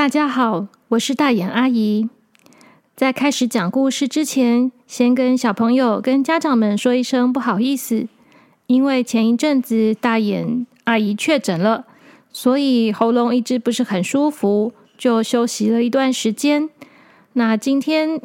[0.00, 2.08] 大家好，我是大眼阿姨。
[2.96, 8.08] 在开始讲故事之前，先跟小朋友、跟家长们说一声不好意思，
[8.66, 11.84] 因为前一阵子大眼阿姨确诊了，
[12.32, 16.70] 所以喉咙一直不是很舒服，就休息了一段时间。
[17.34, 18.18] 那今天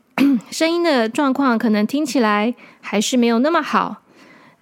[0.50, 3.96] 声音的状况可能听起来还是没有那么好，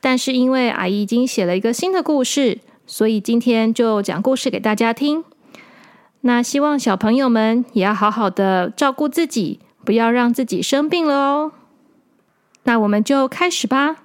[0.01, 2.59] 但是因为阿姨已经写了一个新的故事，
[2.89, 5.23] 所以今天就讲故事给大家听。
[6.23, 11.53] 那希望小朋友们也要好好的照顾自己，不要让自己生病了哦。
[12.65, 13.97] 那我们就开始吧。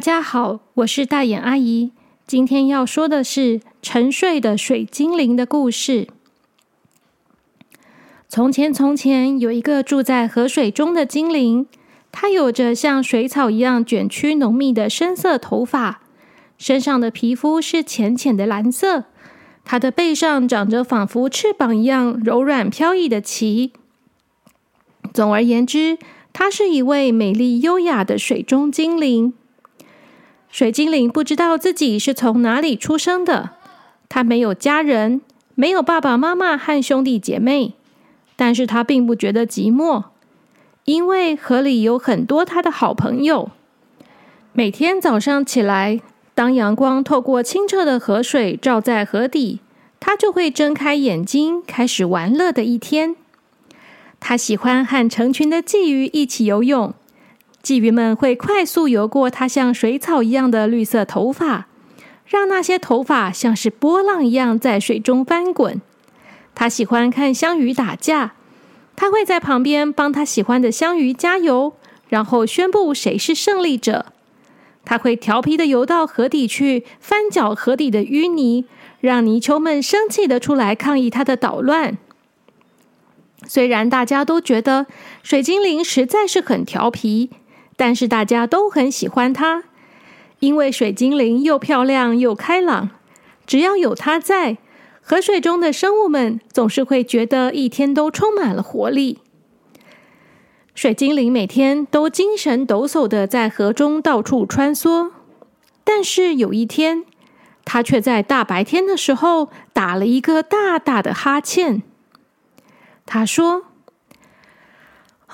[0.00, 1.92] 大家好，我是大眼阿姨。
[2.26, 6.08] 今天要说的是沉睡的水精灵的故事。
[8.26, 11.66] 从前，从前有一个住在河水中的精灵，
[12.10, 16.00] 它有着像水草一样卷曲浓密的深色头发，
[16.56, 19.04] 身上的皮肤是浅浅的蓝色。
[19.66, 23.70] 它的背上长着仿佛翅膀一样柔软飘逸的鳍。
[25.12, 25.98] 总而言之，
[26.32, 29.34] 它是一位美丽优雅的水中精灵。
[30.50, 33.50] 水精灵不知道自己是从哪里出生的，
[34.08, 35.20] 他没有家人，
[35.54, 37.74] 没有爸爸妈妈和兄弟姐妹，
[38.34, 40.04] 但是他并不觉得寂寞，
[40.84, 43.50] 因为河里有很多他的好朋友。
[44.52, 46.00] 每天早上起来，
[46.34, 49.60] 当阳光透过清澈的河水照在河底，
[50.00, 53.14] 他就会睁开眼睛，开始玩乐的一天。
[54.18, 56.92] 他喜欢和成群的鲫鱼一起游泳。
[57.62, 61.66] 鲫鱼们会快速游过它像水草一样的绿色头发，
[62.24, 65.80] 让那些头发像是波浪一样在水中翻滚。
[66.54, 68.32] 它喜欢看香鱼打架，
[68.96, 71.74] 它会在旁边帮它喜欢的香鱼加油，
[72.08, 74.06] 然后宣布谁是胜利者。
[74.84, 78.64] 它会调皮的游到河底去翻搅河底的淤泥，
[79.00, 81.98] 让泥鳅们生气的出来抗议它的捣乱。
[83.46, 84.86] 虽然大家都觉得
[85.22, 87.30] 水精灵实在是很调皮。
[87.80, 89.64] 但是大家都很喜欢它，
[90.40, 92.90] 因为水精灵又漂亮又开朗。
[93.46, 94.58] 只要有它在，
[95.00, 99.20] 河水中的生物们总是会觉得一天都充满了活力。
[100.74, 105.12] 水精灵每天都精神抖擞的在河中到处穿梭，
[105.82, 107.06] 但是有一天，
[107.64, 111.82] 它却在大白天的时候打了一个大大的哈欠。
[113.06, 113.62] 他说：“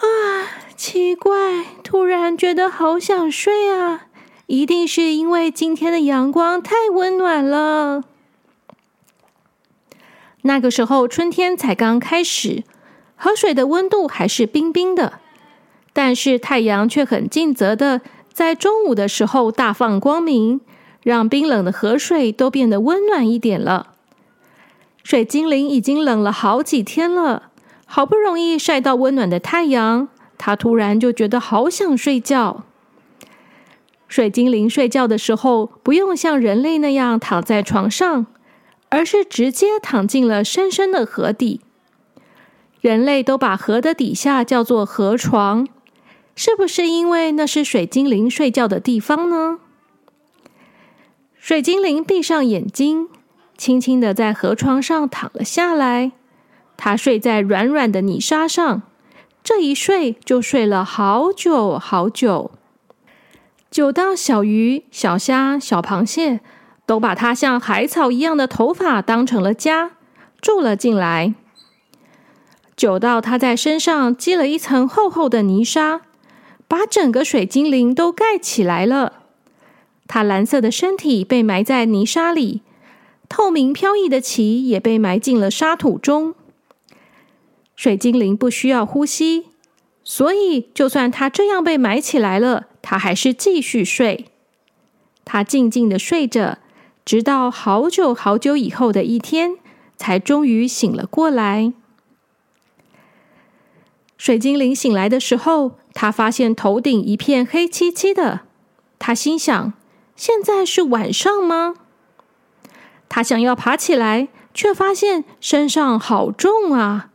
[0.00, 4.08] 啊。”奇怪，突然觉得好想睡啊！
[4.46, 8.04] 一定是因为今天的阳光太温暖了。
[10.42, 12.62] 那个时候春天才刚开始，
[13.16, 15.14] 河水的温度还是冰冰的，
[15.94, 20.60] 但是太阳却很尽责的在中午的时候大放光明，
[21.02, 23.94] 让冰冷的河水都变得温暖一点了。
[25.02, 27.50] 水精灵已经冷了好几天了，
[27.86, 30.08] 好不容易晒到温暖的太阳。
[30.38, 32.64] 他突然就觉得好想睡觉。
[34.06, 38.26] 水精灵睡觉的时候，不用像人类那样躺在床上，
[38.90, 41.62] 而是直接躺进了深深的河底。
[42.82, 45.66] 人类都把河的底下叫做河床，
[46.36, 49.58] 是不是因为那是水精灵睡觉的地方呢？
[51.38, 53.08] 水精灵闭上眼睛，
[53.56, 56.12] 轻轻的在河床上躺了下来。
[56.76, 58.82] 他睡在软软的泥沙上。
[59.42, 62.50] 这一睡就睡了好久好久，
[63.70, 66.40] 久到小鱼、小虾、小螃蟹
[66.84, 69.92] 都把它像海草一样的头发当成了家，
[70.40, 71.34] 住了进来。
[72.76, 76.00] 久到它在身上积了一层厚厚的泥沙，
[76.66, 79.22] 把整个水精灵都盖起来了。
[80.08, 82.62] 它蓝色的身体被埋在泥沙里，
[83.28, 86.34] 透明飘逸的鳍也被埋进了沙土中。
[87.76, 89.46] 水精灵不需要呼吸，
[90.02, 94.26] 所以就算它这样被埋起来了，它还是继续睡。
[95.24, 96.58] 它静静的睡着，
[97.04, 99.56] 直到好久好久以后的一天，
[99.96, 101.72] 才终于醒了过来。
[104.16, 108.40] 水精灵醒来的时候，他发现头顶一片黑漆漆的。
[108.98, 109.74] 他心想：
[110.16, 111.74] 现在是晚上吗？
[113.08, 117.10] 他想要爬起来，却发现身上好重啊！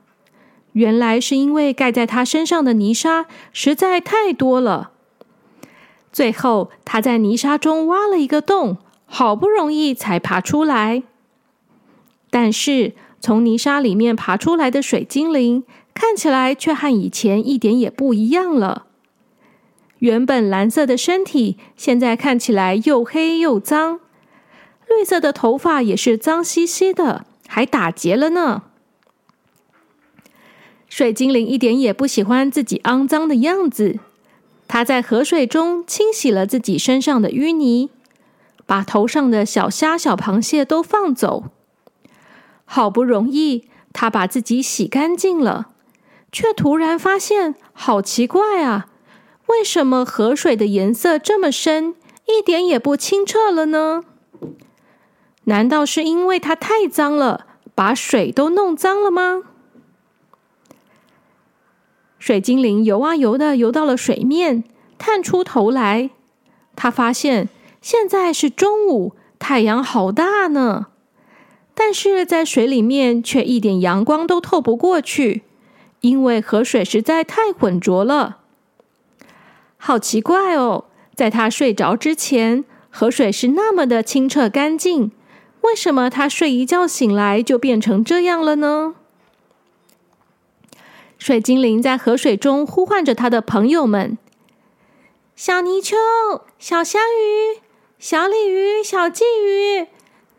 [0.73, 4.91] 原来是因为盖在他身上的泥沙实在太多了。
[6.11, 11.03] 最后，他在泥沙中挖了一个洞，好不容易才爬出来。
[12.29, 15.63] 但是，从泥沙里面爬出来的水精灵
[15.93, 18.87] 看起来却和以前一点也不一样了。
[19.99, 23.99] 原本蓝色的身体，现在看起来又黑又脏；
[24.89, 28.63] 绿色的头发也是脏兮兮的，还打结了呢。
[31.01, 33.97] 水精灵一点也不喜欢自己肮脏的样子，
[34.67, 37.89] 他在河水中清洗了自己身上的淤泥，
[38.67, 41.45] 把头上的小虾、小螃蟹都放走。
[42.65, 45.69] 好不容易，他把自己洗干净了，
[46.31, 48.85] 却突然发现，好奇怪啊！
[49.47, 51.95] 为什么河水的颜色这么深，
[52.27, 54.03] 一点也不清澈了呢？
[55.45, 59.41] 难道是因为它太脏了，把水都弄脏了吗？
[62.21, 64.63] 水精灵游啊游的，游到了水面，
[64.99, 66.11] 探出头来，
[66.75, 67.49] 他发现
[67.81, 70.85] 现在是中午，太阳好大呢，
[71.73, 75.41] 但是在水里面却一点阳光都透不过去，
[76.01, 78.37] 因为河水实在太浑浊了。
[79.77, 80.85] 好奇怪哦，
[81.15, 85.11] 在他睡着之前，河水是那么的清澈干净，
[85.61, 88.93] 为什么他睡一觉醒来就变成这样了呢？
[91.21, 94.17] 水精灵在河水中呼唤着他的朋友们：
[95.35, 95.95] 小泥鳅、
[96.57, 97.61] 小香鱼、
[97.99, 99.87] 小鲤鱼、小鲫鱼，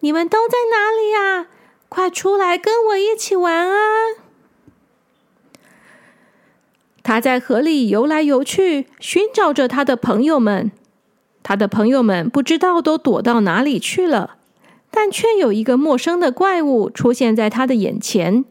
[0.00, 1.46] 你们都在哪里呀？
[1.88, 3.76] 快出来跟我一起玩啊！
[7.04, 10.72] 他在河里游来游去，寻找着他的朋友们。
[11.44, 14.38] 他的朋友们不知道都躲到哪里去了，
[14.90, 18.44] 但却有一个陌生的怪物出现在他的眼前。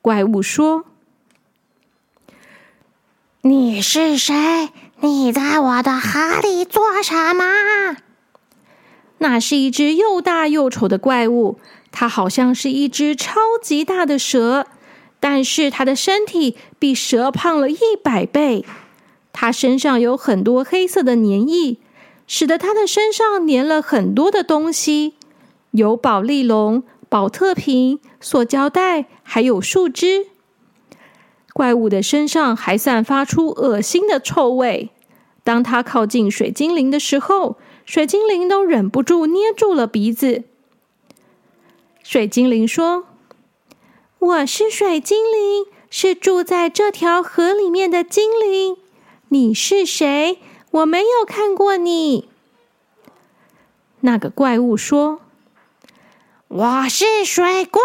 [0.00, 0.84] 怪物说
[3.42, 4.34] ：“你是谁？
[5.00, 7.96] 你在我的河里做什么？”
[9.16, 11.58] 那是一只又大又丑的怪物，
[11.90, 14.66] 它好像是一只超级大的蛇。
[15.20, 18.64] 但是它的身体比蛇胖了一百倍，
[19.32, 21.78] 它身上有很多黑色的粘液，
[22.26, 25.14] 使得它的身上粘了很多的东西，
[25.72, 30.26] 有宝丽龙、宝特瓶、塑胶袋，还有树枝。
[31.60, 34.88] 怪物的身上还散发出恶心的臭味。
[35.44, 40.44] 当他靠近水精灵的时候，水精灵都忍不住捏住了鼻子。
[42.02, 43.04] 水精灵说。
[44.20, 48.78] 我是水精灵，是住在这条河里面的精灵。
[49.28, 50.38] 你是谁？
[50.70, 52.30] 我没有看过你。
[54.00, 55.20] 那个怪物说
[56.48, 57.82] ：“我是水怪，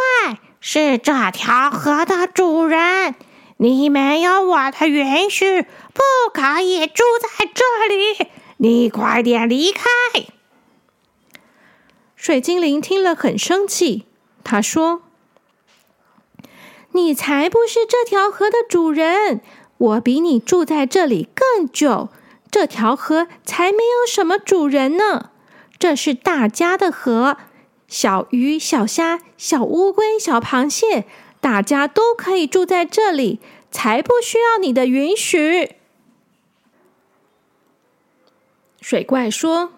[0.61, 3.15] 是这条河的主人。
[3.57, 6.01] 你没有我的允许，不
[6.33, 8.29] 可以住在这里。
[8.57, 9.83] 你快点离开！”
[12.15, 14.05] 水精灵听了很生气，
[14.43, 15.01] 他说。
[16.91, 19.41] 你才不是这条河的主人，
[19.77, 22.07] 我比你住在这里更久。
[22.49, 25.31] 这条河才没有什么主人呢，
[25.77, 27.35] 这是大家的河，
[27.89, 31.05] 小鱼、小虾、小乌龟、小螃蟹，
[31.45, 33.39] 大家都可以住在这里，
[33.69, 35.75] 才不需要你的允许。
[38.81, 39.73] 水怪说：“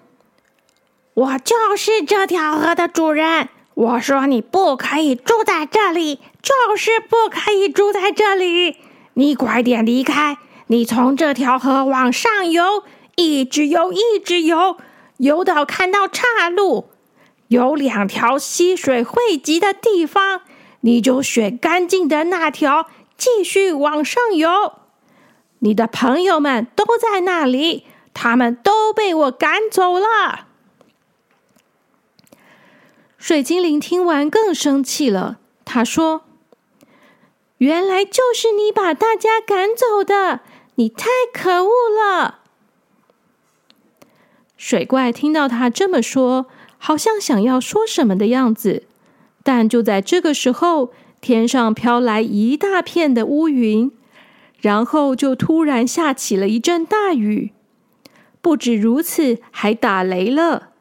[1.13, 8.77] 我就是这条河的主人。”我说：“你不可以住在这里，就是不可以住在这里。
[9.15, 10.37] 你快点离开！
[10.67, 12.85] 你从这条河往上游，
[13.17, 14.77] 一直游，一直游，
[15.17, 16.87] 游到看到岔路，
[17.49, 20.43] 有两条溪水汇集的地方，
[20.81, 24.73] 你就选干净的那条，继续往上游。
[25.59, 30.47] 你的朋友们都在那里，他们都被我赶走了。”
[33.17, 36.21] 水精灵听完更生气了，他说
[37.57, 40.41] ：“原来就是你把大家赶走的，
[40.75, 42.41] 你太可恶了！”
[44.55, 46.45] 水怪听到他这么说，
[46.77, 48.86] 好像想要说什么的样子，
[49.47, 53.89] 但就在这个时候，天上飘来一大片的乌云，
[54.59, 57.53] 然后就突然下起了一阵大雨。
[58.41, 60.71] 不止如此，还打雷了。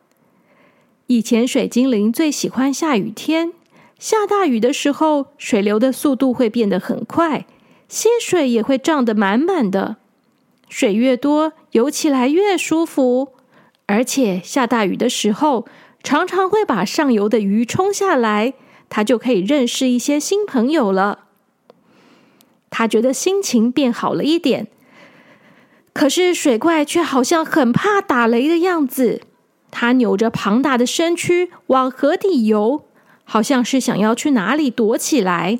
[1.06, 3.52] 以前水精灵最喜欢下雨天，
[4.00, 7.46] 下大雨的时候，水流的速度会变得很快，
[7.88, 9.99] 溪水也会涨得满满的。
[10.68, 13.28] 水越多，游起来越舒服。
[13.87, 15.66] 而且下大雨的时候，
[16.07, 18.55] 常常会把上游的鱼冲下来，
[18.89, 21.25] 他就可以认识一些新朋友了。
[22.71, 24.69] 他觉得心情变好了一点。
[25.93, 29.23] 可是水怪却好像很怕打雷的样子，
[29.73, 32.85] 他扭着庞大的身躯往河底游，
[33.25, 35.59] 好像是想要去哪里躲起来。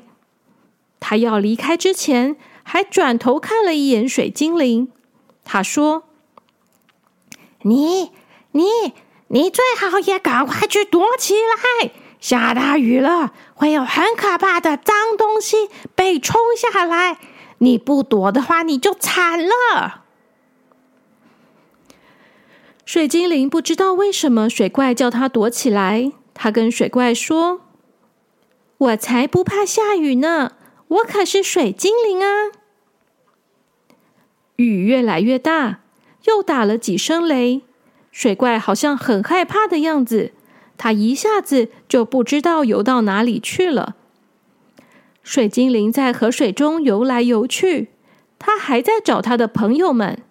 [1.01, 4.87] 他要离开之前，还转头看了一眼水精灵。
[5.43, 6.03] 他说
[7.63, 8.11] ：“你、
[8.51, 8.63] 你、
[9.29, 11.91] 你最好也赶快去躲起来！
[12.19, 17.19] 下大雨了，会有很可怕的脏东西被冲下来。
[17.59, 20.05] 你不躲的话，你就惨了。”
[22.85, 26.11] 水精灵不知道为什么水怪叫他躲起来。
[26.33, 27.61] 他跟水怪说
[28.77, 30.53] ：“我才不怕下雨呢。”
[30.87, 32.51] 我可是水精灵啊！
[34.55, 35.81] 雨越来越大，
[36.23, 37.63] 又打了几声雷，
[38.17, 40.31] 水怪好像很害怕的样子。
[40.75, 43.95] 它一下子就不知道游到哪里去了。
[45.21, 47.89] 水精灵在河水中游来游去，
[48.39, 50.23] 它还在找它的朋友们。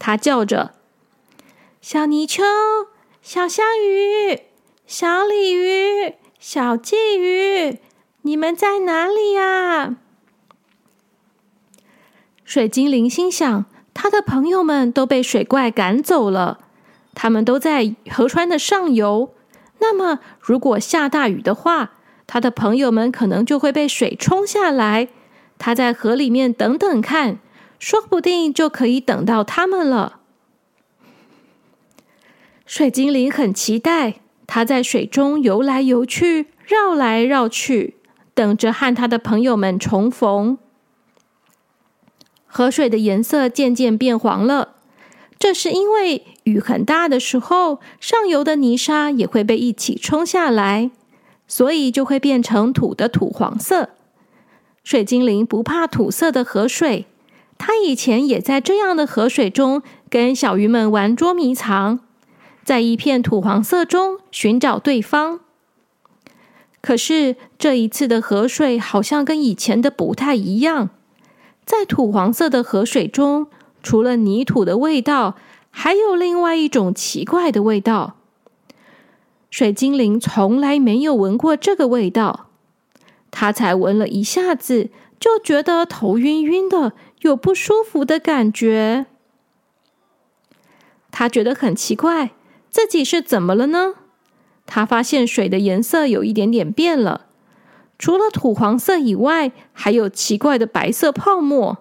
[0.00, 0.74] 它叫着
[1.80, 2.42] ：“小泥鳅、
[3.22, 4.40] 小香鱼、
[4.84, 7.78] 小鲤鱼、小鲫鱼。”
[8.22, 9.94] 你们在哪里呀？
[12.44, 13.64] 水精灵心想，
[13.94, 16.58] 他的朋友们都被水怪赶走了，
[17.20, 19.34] 他们都在河川的上游。
[19.80, 21.94] 那么，如果下大雨的话，
[22.28, 25.08] 他的朋友们可能就会被水冲下来。
[25.58, 27.40] 他在河里面等等看，
[27.80, 30.20] 说不定就可以等到他们了。
[32.64, 37.96] 水精灵很期待，他在水中游来游去，绕来绕去。
[38.32, 40.56] 等着和他的朋友们重逢。
[42.46, 44.76] 河水的颜色渐渐变黄了，
[45.40, 50.90] 这是因为雨很大的时候，上游的泥沙也会被一起冲下来，
[51.46, 53.90] 所以就会变成土的土黄色。
[54.82, 57.06] 水精灵不怕土色的河水，
[57.58, 62.00] 他以前也在这样的河水中跟小鱼们玩捉迷藏，
[62.64, 65.40] 在一片土黄色中寻找对方。
[66.80, 70.88] 可是这一次的河水好像跟以前的不太一样，
[71.66, 73.48] 在土黄色的河水中，
[73.82, 75.36] 除了泥土的味道，
[75.80, 78.16] 还有另外一种奇怪的味道。
[79.48, 82.48] 水精灵从来没有闻过这个味道，
[83.30, 89.06] 他才闻了一下子，就觉得头晕晕的，有不舒服的感觉。
[91.12, 92.32] 他觉得很奇怪，
[92.68, 93.94] 自己是怎么了呢？
[94.66, 97.26] 他发现水的颜色有一点点变了，
[98.00, 101.78] 除了土黄色以外，还有奇怪的白色泡沫。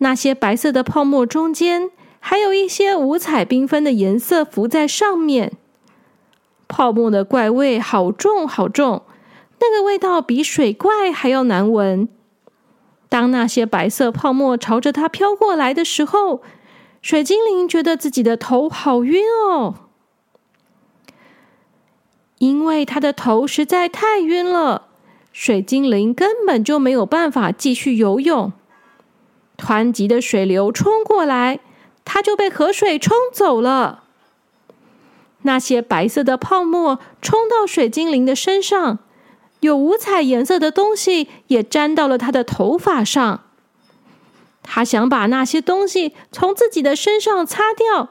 [0.00, 1.90] 那些白色的泡沫中间，
[2.26, 5.52] 还有一些五彩缤纷的颜色浮在上面。
[6.66, 9.02] 泡沫的怪味好重好重，
[9.60, 12.08] 那个味道比水怪还要难闻。
[13.10, 16.40] 当那些白色泡沫朝着它飘过来的时候，
[17.02, 19.74] 水精灵觉得自己的头好晕哦。
[22.38, 24.88] 因为他的头实在太晕了，
[25.30, 28.50] 水精灵根本就没有办法继续游泳。
[29.58, 31.60] 湍急的水流冲过来，
[32.04, 34.04] 他就被河水冲走了。
[35.42, 38.98] 那些白色的泡沫冲到水精灵的身上，
[39.60, 43.40] 有五彩颜色的东西也粘到了他的头发上。
[44.62, 48.10] 他想把那些东西从自己的身上擦掉。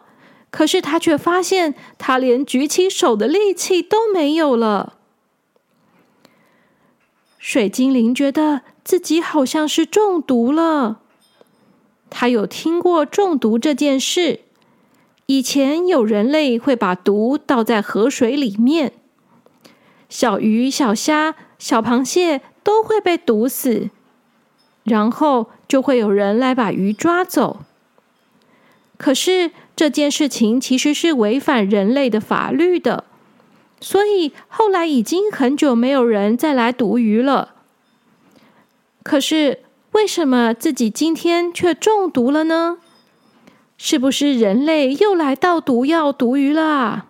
[0.51, 4.93] 可是他却发现，他连举起手的力气都没有了。
[7.39, 11.00] 水精灵觉得自己好像是中毒了。
[12.15, 14.41] 他有听过中毒这件事，
[15.25, 18.93] 以前有人类会把毒倒在河水里面，
[20.08, 23.89] 小鱼、小虾、小螃蟹都会被毒死，
[24.84, 27.62] 然后就会有人来把鱼抓走。
[28.98, 29.50] 可是。
[29.75, 33.05] 这件事情其实是违反人类的法律的，
[33.82, 37.55] 所以后来已经很久没有人再来毒鱼了。
[39.01, 42.77] 可是为什么自己今天却中毒了呢？
[43.77, 47.05] 是不是人类又来倒毒药毒鱼了？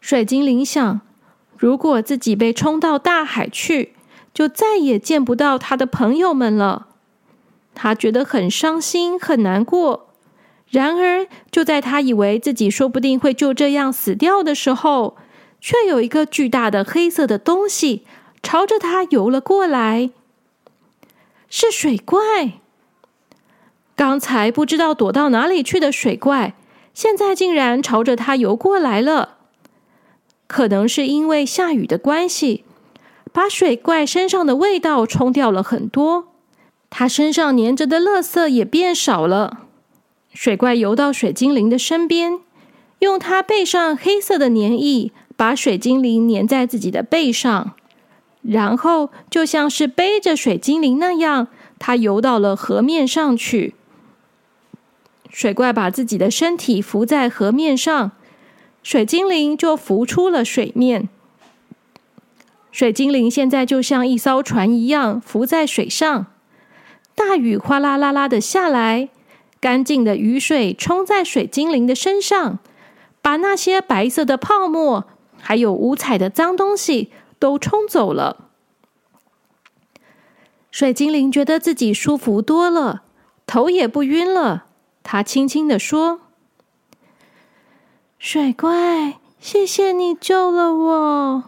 [0.00, 1.00] 水精灵想，
[1.56, 3.94] 如果自己被冲到大海去，
[4.34, 6.88] 就再也见不到他的朋友们了。
[7.74, 10.08] 他觉得很伤心，很难过。
[10.68, 15.16] 然而，就在他以为自己说不定会就这样死掉的时候，
[15.60, 18.04] 却有一个巨大的黑色的东西
[18.42, 20.10] 朝着他游了过来。
[21.48, 22.18] 是水怪。
[23.96, 26.54] 刚才不知道躲到哪里去的水怪，
[26.94, 29.38] 现在竟然朝着他游过来了。
[30.46, 32.64] 可能是因为下雨的关系，
[33.32, 36.28] 把水怪身上的味道冲掉了很多，
[36.88, 39.66] 它身上粘着的垃圾也变少了。
[40.32, 42.38] 水怪游到水精灵的身边，
[43.00, 47.74] 用它背上黑色的粘液把水精灵粘在自己的背上，
[48.42, 53.74] 然后就像是背着水精灵那样，它游到了河面上去。
[55.30, 58.12] 水怪把自己的身体浮在河面上，
[58.82, 61.08] 水精灵就浮出了水面。
[62.72, 66.26] 水精灵现在就像一艘船一样浮在水上，
[67.14, 69.08] 大雨哗啦啦啦的下来，
[69.60, 72.58] 干净的雨水冲在水精灵的身上，
[73.20, 75.04] 把那些白色的泡沫
[75.40, 78.50] 还有五彩的脏东西都冲走了。
[80.70, 83.02] 水精灵觉得自己舒服多了，
[83.46, 84.66] 头也不晕了。
[85.02, 86.20] 他轻轻的说
[88.18, 91.44] ：“水怪，谢谢你救了我。”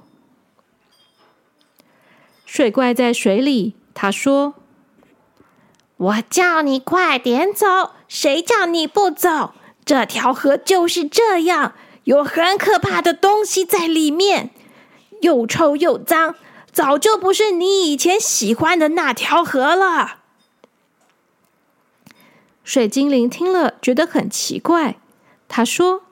[2.46, 4.54] 水怪在水里，他说
[5.96, 9.52] ：“我叫你快点走，谁叫你不走？
[9.84, 14.50] 这条河就是这样，有很可怕的东西在里面，
[15.20, 16.34] 又臭又脏，
[16.72, 20.18] 早就不是你以前喜欢的那条河了。”
[22.64, 24.96] 水精灵听了，觉得很奇怪。
[25.48, 26.02] 他说：“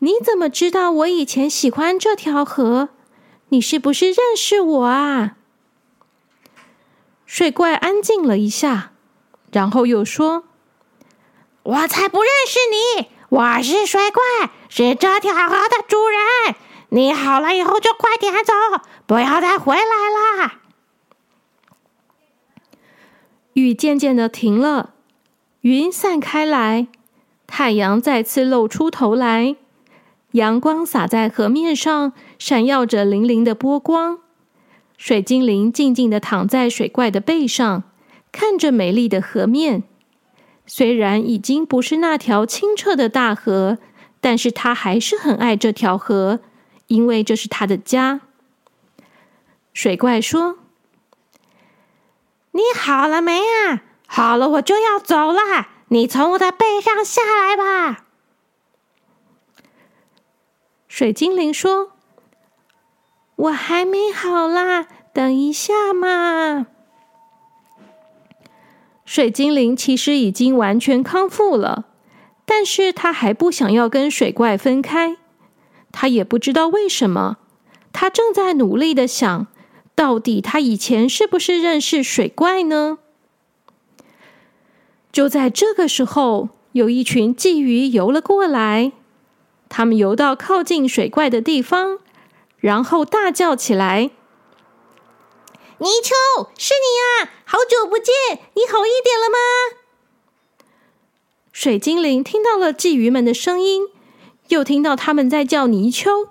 [0.00, 2.90] 你怎么知道我以前喜欢这条河？
[3.48, 5.36] 你是不是认识我啊？”
[7.24, 8.92] 水怪安静了一下，
[9.50, 10.44] 然后又说
[11.64, 13.08] ：“我才不认识你！
[13.30, 16.54] 我是水怪，是这条河的主人。
[16.90, 18.52] 你好了以后就快点走，
[19.06, 20.52] 不要再回来了。”
[23.54, 24.90] 雨渐渐的停了。
[25.62, 26.86] 云散开来，
[27.46, 29.56] 太阳再次露出头来，
[30.32, 34.18] 阳光洒在河面上，闪耀着粼粼的波光。
[34.96, 37.82] 水精灵静静的躺在水怪的背上，
[38.30, 39.82] 看着美丽的河面。
[40.66, 43.78] 虽然已经不是那条清澈的大河，
[44.20, 46.40] 但是他还是很爱这条河，
[46.86, 48.20] 因为这是他的家。
[49.72, 50.58] 水怪说
[52.52, 55.68] ：“你好了没啊？”好了，我就要走了。
[55.88, 58.04] 你从我的背上下来吧。
[60.88, 61.92] 水精灵说
[63.36, 66.68] ：“我还没好啦，等一下嘛。”
[69.04, 71.84] 水精灵其实已经完全康复了，
[72.44, 75.16] 但是他还不想要跟水怪分开。
[75.98, 77.38] 他也不知道为什么，
[77.90, 79.46] 他正在努力的想，
[79.94, 82.98] 到底他以前是不是认识水怪呢？
[85.10, 88.92] 就在这个时候，有一群鲫鱼游了过来。
[89.70, 91.98] 他们游到靠近水怪的地方，
[92.58, 94.10] 然后大叫起来
[95.80, 97.32] ：“泥鳅，是你啊！
[97.46, 98.12] 好久不见，
[98.52, 99.38] 你好一点了吗？”
[101.50, 103.88] 水精灵听到了鲫鱼们的声音，
[104.48, 106.28] 又听到他们在叫泥鳅，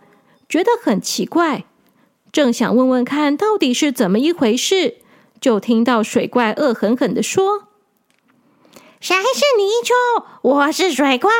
[0.47, 1.65] 觉得很奇怪，
[2.31, 4.97] 正想问问看到底是怎么一回事，
[5.39, 7.63] 就听到水怪恶狠狠的说。
[9.01, 10.25] 谁是泥鳅？
[10.41, 11.31] 我是水怪，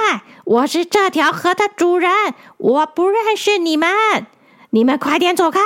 [0.43, 2.11] 我是这条河的主人，
[2.57, 4.27] 我不认识你们，
[4.69, 5.59] 你们快点走开！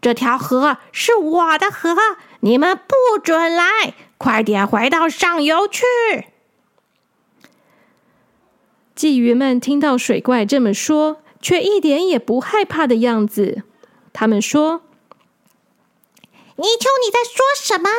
[0.00, 1.96] 这条河是我的河，
[2.40, 3.94] 你们不准来！
[4.16, 5.82] 快点回到上游去！
[8.96, 13.62] 鲫鱼们听到水怪这么说，却一点也不害怕的样子。
[14.12, 14.82] 他们说
[16.56, 17.90] ：“泥鳅，你在说什么？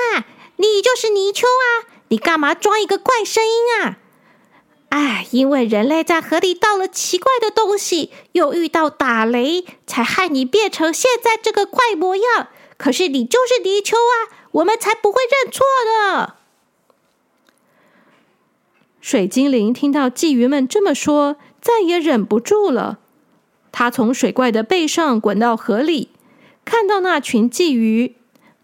[0.56, 3.98] 你就是泥鳅啊！”你干嘛装一个怪声音啊？
[4.90, 12.48] 哎，因为人类在河里倒了奇怪的东西，又遇到打雷，才害你变成现在这个怪模样。
[12.78, 16.36] 可是你就是泥鳅啊，我们才不会认错的。
[19.06, 22.98] 水精灵听到鲫鱼们这么说，再也忍不住了。
[23.72, 26.10] 他从水怪的背上滚到河里，
[26.66, 28.16] 看到那群鲫鱼，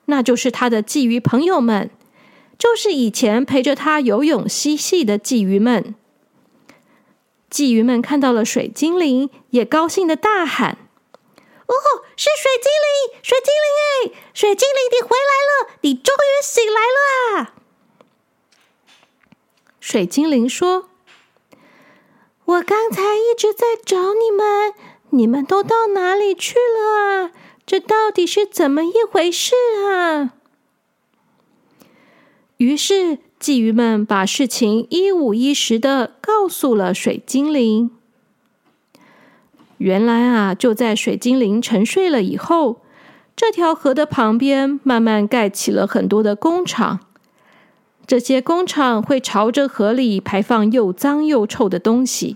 [0.05, 1.91] 那就是他的鲫鱼朋友们。
[2.57, 5.93] 就是以前陪着他游泳嬉戏的鲫鱼们，
[7.51, 10.79] 鲫鱼们看到了水精灵，也高兴的大喊
[11.69, 11.75] ：“哦，
[12.17, 13.19] 是水精灵！
[13.21, 15.77] 水精灵哎，水精灵，你回来了！
[15.81, 17.53] 你终于醒来了！”
[19.81, 20.85] 水精灵说
[22.45, 24.73] ：“我刚才一直在找你们，
[25.09, 27.31] 你们都到哪里去了啊？
[27.65, 29.55] 这到底是怎么一回事
[29.89, 30.33] 啊？”
[32.57, 37.89] 于是，鲫鱼们把事情一五一十的告诉了水精灵。
[39.79, 42.81] 原来啊，就在水精灵沉睡了以后，
[43.35, 46.99] 这条河的旁边慢慢盖起了很多的工厂，
[48.11, 52.35] 这些工厂会朝着河里排放又脏又臭的东西，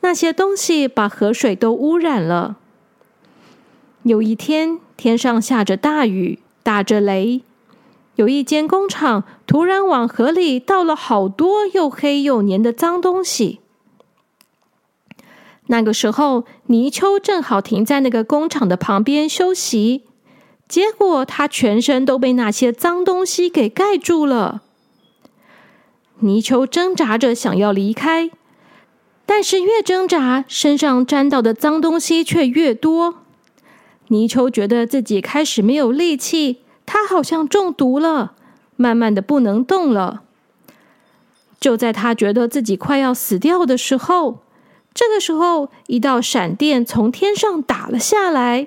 [0.00, 2.56] 那些东西把河水都污染了。
[4.02, 7.42] 有一天，天上下着大雨，打着雷，
[8.16, 13.60] 有一间工厂突然往河里倒了好多又黑又黏的脏东西。
[15.68, 20.02] 那个时候，泥鳅正好停在那个工厂的旁边休息，
[20.68, 24.60] 结果他全身都被那些脏东西给盖住了。
[26.20, 28.30] 泥鳅挣扎着想要离开，
[29.24, 33.14] 但是越挣扎，身上沾到的脏东西却越多。
[34.08, 38.32] 泥鳅觉得自己开始没有力气，他好像中毒了，
[38.76, 40.22] 慢慢的不能动了。
[41.60, 44.40] 就在他觉得自己快要死掉的时候。
[44.94, 48.66] 这个时候，一道闪电从天上打了下来，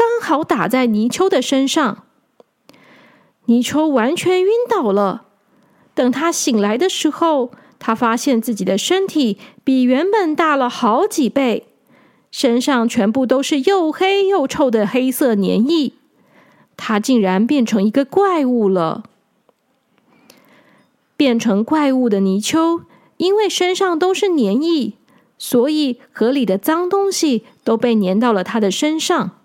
[0.00, 2.04] 刚好打在泥鳅的身上。
[3.44, 5.26] 泥鳅完全晕倒了。
[5.94, 11.66] 等他醒来的时候，他发现自己的身体比原本大了好几倍，
[12.30, 15.92] 身上全部都是又黑又臭的黑色粘液。
[16.78, 19.02] 他竟然变成一个怪物了。
[21.18, 22.86] 变成怪物的泥鳅，
[23.18, 24.94] 因为身上都是粘液。
[25.36, 29.39] 所以，河里的脏东西都被粘到了他的身上，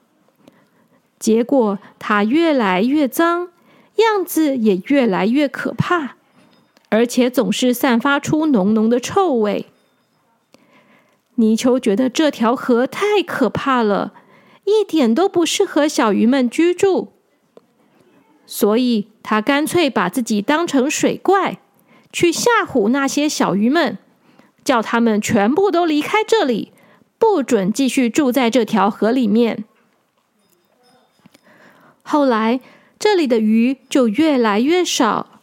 [1.19, 3.49] 结果它越来越脏，
[3.95, 6.15] 样子也越来越可怕，
[6.89, 9.67] 而且总是散发出浓浓的臭味。
[11.36, 14.13] 泥鳅觉得这条河太可怕了，
[14.63, 17.10] 一点都不适合小鱼们居住，
[18.45, 21.60] 所以他干脆把自己当成水怪，
[22.12, 23.97] 去吓唬那些小鱼们。
[24.63, 26.71] 叫他们全部都离开这里，
[27.19, 29.65] 不准继续住在这条河里面。
[32.06, 32.62] 后来，
[33.00, 35.41] 这里的鱼就越来越少，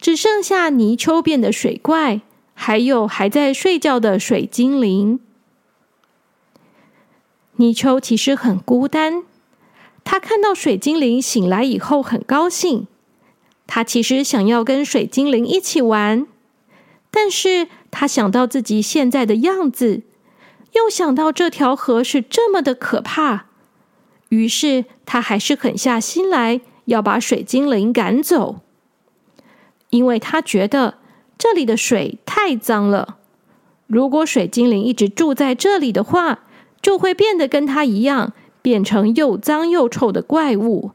[0.00, 2.22] 只剩下泥鳅变的水怪，
[2.54, 5.20] 还有还在睡觉的水精灵。
[7.56, 9.22] 泥鳅其实很孤单，
[10.02, 12.86] 他看到水精灵醒来以后很高兴，
[13.66, 16.26] 他其实想要跟水精灵一起玩，
[17.10, 17.68] 但是。
[17.90, 20.02] 他想到自己现在的样子，
[20.74, 23.46] 又想到这条河是这么的可怕，
[24.28, 28.60] 于是他还是狠下心来要把水精灵赶走，
[29.90, 30.98] 因为他觉得
[31.36, 33.16] 这里的水太脏了。
[33.86, 36.40] 如果水精灵一直住在这里的话，
[36.82, 40.90] 就会变得跟他一样，变成又脏又臭的怪物。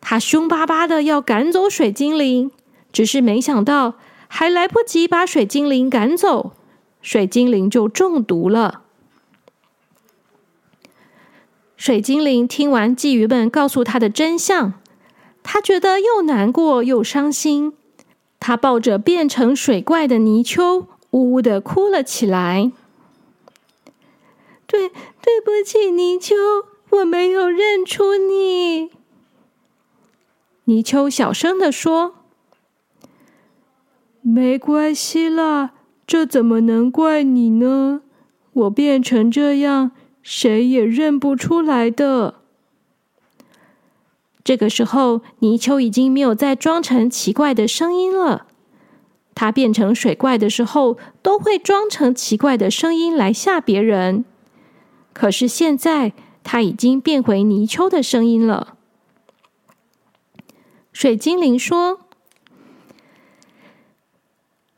[0.00, 2.50] 他凶巴巴的要赶走水精灵，
[2.92, 3.94] 只是没想到。
[4.34, 6.52] 还来不及把水精灵赶走，
[7.02, 8.84] 水精灵就中毒了。
[11.84, 14.74] 水精灵听完鲫鱼们告诉他的真相，
[15.42, 17.72] 他觉得又难过又伤心。
[18.38, 22.70] 他抱着变成水怪的泥鳅，呜呜的哭了起来。
[24.68, 26.36] 对，对不起，泥鳅，
[26.90, 28.90] 我没有认出你。
[30.66, 32.14] 泥鳅小声的说。
[34.20, 35.72] 没关系啦，
[36.06, 38.02] 这怎么能怪你呢？
[38.52, 39.90] 我变成这样，
[40.22, 42.36] 谁也认不出来的。
[44.44, 48.46] 这个时候，泥鳅已经没有再装成奇怪的声音了。
[49.34, 54.24] 它变成水怪的时候，都会装成奇怪的声音来吓别人。
[55.12, 58.76] 可是现在，它已经变回泥鳅的声音了。
[60.92, 62.00] 水精灵说。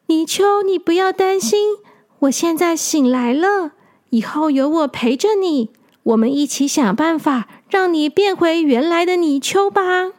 [0.07, 1.78] 泥鳅，你不要担心，
[2.20, 3.72] 我现在醒来了，
[4.14, 5.70] 以后有我陪着你，
[6.05, 10.12] 我们一起想办法让你变回原来的泥鳅吧。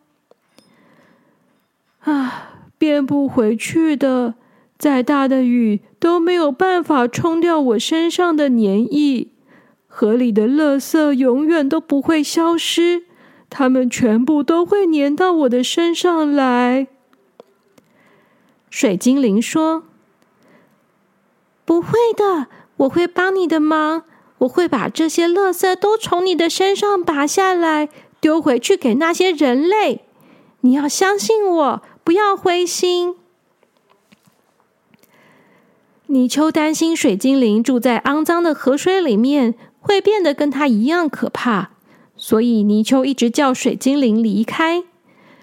[2.04, 4.32] 啊，变不回去的，
[4.78, 9.28] 再大的雨都没有办法冲掉我身上的粘液，
[9.86, 13.02] 河里的垃圾永远都不会消失。”
[13.54, 16.86] 它们全部都会粘到我的身上来。
[18.72, 19.84] 水精灵说
[21.66, 22.46] ：“不会的，
[22.78, 24.04] 我会帮你的忙。
[24.38, 30.06] 我会把这些垃圾都从你的身上拔下来，丢回去给那些人类。
[30.62, 33.16] 你要相信我，不要灰心。”
[36.08, 41.72] 泥鳅担心水精灵住在肮脏的河水里面，会变得跟他一样可怕。
[42.16, 44.82] 所以泥鳅一直叫水精灵离开，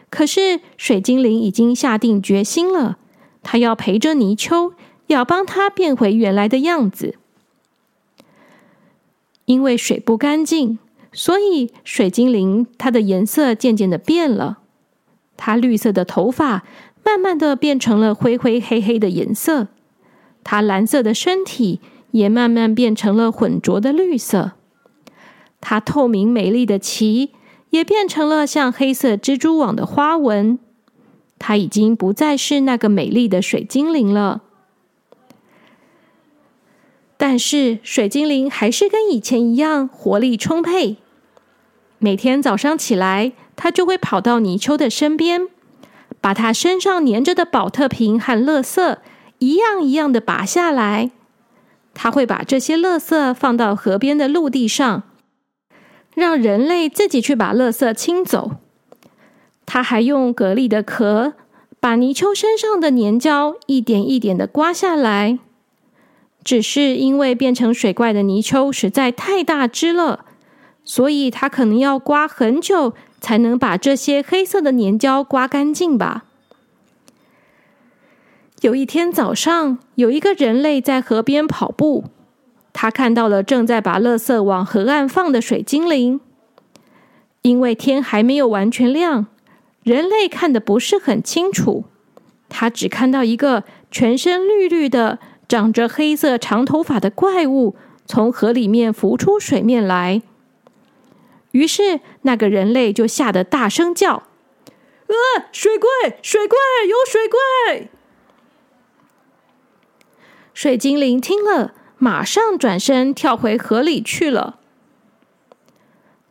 [0.10, 2.98] 可是水精灵已经下定决心了，
[3.42, 4.74] 他要陪着泥鳅，
[5.08, 7.16] 要帮他变回原来的样子。
[9.46, 10.78] 因为水不干净，
[11.12, 14.60] 所以水精灵它的颜色渐渐的变了。
[15.38, 16.64] 它绿色的头发
[17.04, 19.70] 慢慢的变成了灰灰黑黑的颜色，
[20.44, 21.80] 它蓝色的身体
[22.12, 24.52] 也慢慢变成了浑浊的绿色。
[25.62, 27.32] 它透明美丽的鳍
[27.72, 30.60] 也变成了像黑色蜘蛛网的花纹。
[31.40, 34.42] 它已经不再是那个美丽的水精灵了。
[37.18, 40.98] 但是水精灵还是跟以前一样活力充沛。
[41.98, 45.48] 每天早上起来，他就会跑到泥鳅的身边，
[46.22, 48.98] 把它身上粘着的宝特瓶和垃圾
[49.40, 51.12] 一样一样的拔下来。
[51.94, 55.04] 他会把这些垃圾放到河边的陆地上，
[56.16, 58.52] 让人类自己去把垃圾清走。
[59.72, 61.34] 他还用蛤蜊的壳
[61.80, 65.38] 把泥鳅身上的粘胶一点一点的刮下来。
[66.44, 70.26] 只是因为变成水怪的泥鳅实在太大只了，
[70.84, 76.26] 所以它可能要刮很久才能把这些黑色的粘胶刮干净吧。
[78.62, 82.06] 有一天早上，有一个人类在河边跑步，
[82.74, 86.20] 他看到了正在把垃圾往河岸放的水精灵。
[87.44, 89.28] 因为天还没有完全亮，
[89.84, 91.86] 人类看的不是很清楚，
[92.48, 95.20] 他只看到一个全身绿绿的。
[95.50, 100.22] 长着黑色长头发的怪物从河里面浮出水面来，
[101.54, 104.14] 于是那个人类就吓得大声叫
[105.10, 105.90] ：“啊，水怪！
[106.22, 106.56] 水怪！
[106.88, 107.90] 有水怪！”
[110.54, 114.60] 水精灵听了，马上转身跳回河里去了。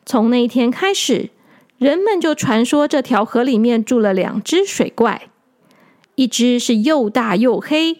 [0.07, 1.31] 从那一天开始，
[1.79, 5.31] 人们就传说这条河里面住了两只水怪，
[6.17, 7.99] 一只是又大又黑。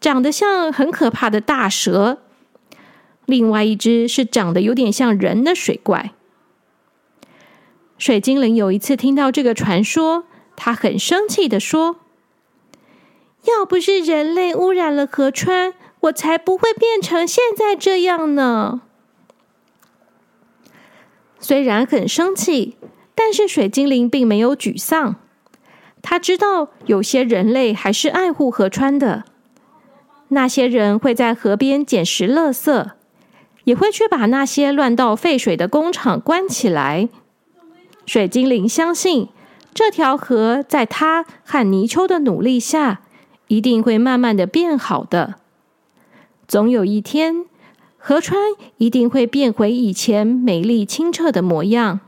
[0.00, 2.18] 长得像很可怕的大蛇，
[3.26, 6.12] 另外一只是长得有点像人的水怪。
[7.98, 10.22] 水精灵有一次听到这个传说，
[10.54, 11.96] 他很生气的说
[13.42, 18.82] ：“要不是人类污染了河川，我才不会变成现在这样呢。”
[21.40, 22.76] 虽然很生气，
[23.20, 25.16] 但是水精灵并没有沮丧。
[26.00, 29.24] 他知道有些人类还是爱护河川的。
[30.28, 32.90] 那些人会在河边捡拾垃圾，
[33.64, 37.08] 也会去把那些乱倒废水的工厂关起来。
[38.06, 39.28] 水精灵相信，
[39.74, 43.00] 这条河在他和泥鳅的努力下，
[43.48, 45.34] 一定会慢慢的变好的。
[46.46, 47.44] 总有一天，
[47.96, 48.38] 河川
[48.76, 51.98] 一定会变回以前美丽清澈的模样。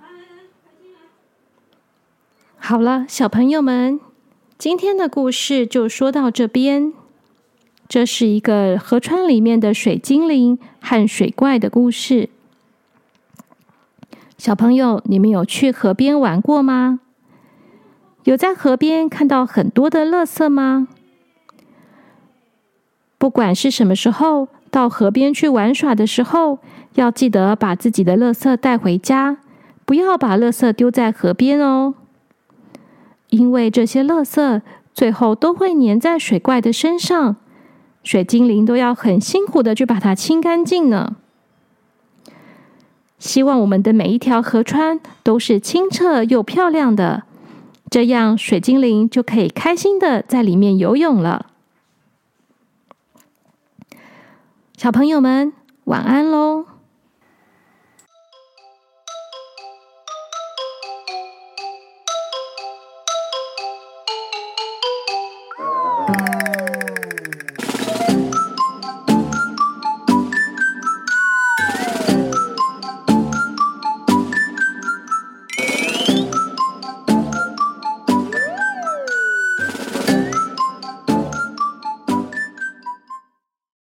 [2.62, 3.98] 好了，小朋友们，
[4.58, 6.92] 今天的故事就说到这边。
[7.88, 12.28] 这是一个河川里面的水精灵和水怪的故事。
[14.36, 17.00] 小朋友，你们有去河边玩过吗？
[18.24, 20.86] 有在河边看到很多的垃圾吗？
[23.18, 26.58] 不管是什么时候到河边去玩耍的时候，
[26.94, 29.38] 要记得把自己的垃圾带回家，
[29.84, 31.94] 不要把垃圾丢在河边哦。
[33.30, 34.60] 因为这些垃圾
[34.92, 37.36] 最后都会粘在水怪的身上。
[38.02, 41.16] 水精灵都要很辛苦的去把它清干净呢。
[43.18, 47.24] 希望我们的每一条河川都是清澈又漂亮的，
[47.90, 51.46] 这样水精灵就可以开心的在里面游泳了。
[54.78, 55.52] 小朋友们，
[55.84, 56.64] 晚安喽！